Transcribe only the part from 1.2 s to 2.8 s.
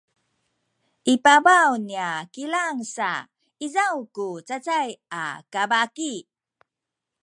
pabaw niya kilang